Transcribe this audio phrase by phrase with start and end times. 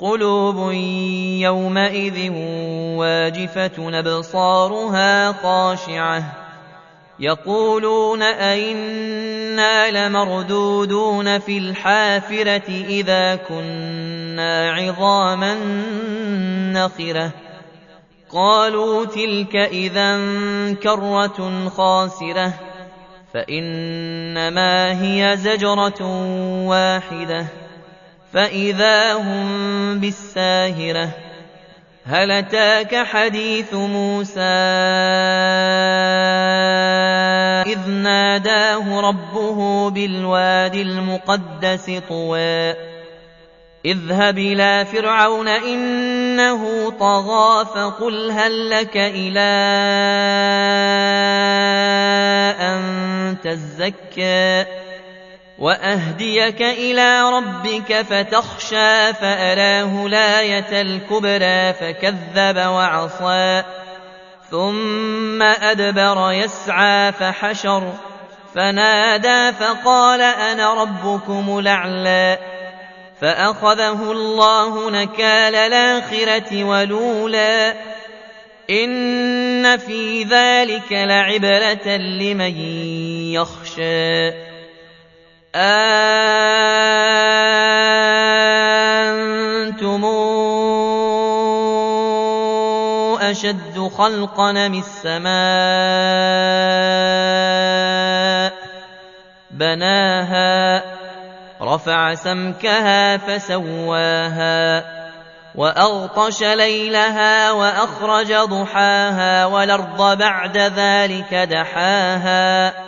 [0.00, 0.72] قلوب
[1.42, 2.30] يومئذ
[2.96, 6.22] واجفة أبصارها خاشعة.
[7.20, 15.54] يقولون أئنا لمردودون في الحافرة إذا كنا عظاما
[16.72, 17.30] نخرة.
[18.30, 20.18] قالوا تلك إذا
[20.74, 22.52] كرة خاسرة.
[23.34, 26.02] فإنما هي زجرة
[26.66, 27.67] واحدة.
[28.32, 31.10] فإذا هم بالساهرة.
[32.06, 34.40] هل أتاك حديث موسى؟
[37.66, 42.74] إذ ناداه ربه بالواد المقدس طوى.
[43.84, 49.40] اذهب إلى فرعون إنه طغى فقل هل لك إلى
[52.60, 54.64] أن تزكى؟
[55.58, 63.62] وأهديك إلى ربك فتخشى فأراه الآية الكبرى فكذب وعصى
[64.50, 67.92] ثم أدبر يسعى فحشر
[68.54, 72.38] فنادى فقال أنا ربكم الأعلى
[73.20, 77.74] فأخذه الله نكال الآخرة ولولا
[78.70, 82.56] إن في ذلك لعبرة لمن
[83.32, 84.47] يخشى
[85.58, 85.98] أَأَنتُمْ
[93.30, 95.38] أَشَدُّ خَلْقًا أَمِ السَّمَاءُ
[99.50, 100.82] بَنَاهَا
[101.62, 104.84] رَفَعَ سَمْكَهَا فَسَوَّاهَا
[105.54, 112.87] وَأَغْطَشَ لَيْلَهَا وَأَخْرَجَ ضُحَاهَا وَالْأَرْضَ بَعْدَ ذَلِكَ دَحَاهَا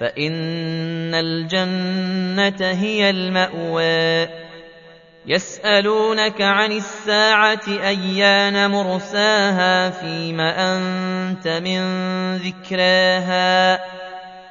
[0.00, 4.28] فإن الجنة هي المأوى.
[5.26, 11.80] يسألونك عن الساعة أيان مرساها فيم أنت من
[12.36, 13.80] ذكراها؟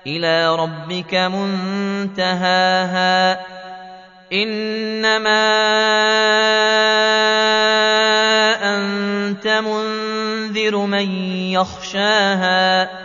[0.07, 2.25] إلى ربك منتهاها.
[4.33, 5.45] إنما
[8.75, 11.12] أنت منذر من
[11.51, 13.04] يخشاها.